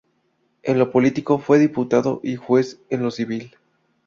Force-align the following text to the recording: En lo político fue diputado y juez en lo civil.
En 0.63 0.79
lo 0.79 0.89
político 0.89 1.37
fue 1.37 1.59
diputado 1.59 2.21
y 2.23 2.35
juez 2.35 2.81
en 2.89 3.03
lo 3.03 3.11
civil. 3.11 3.55